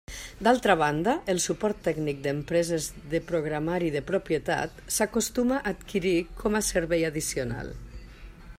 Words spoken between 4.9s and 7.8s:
s'acostuma a adquirir com a servei addicional.